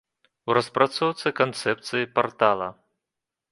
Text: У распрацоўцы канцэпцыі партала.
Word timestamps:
У 0.51 0.55
распрацоўцы 0.57 1.27
канцэпцыі 1.41 2.11
партала. 2.17 2.73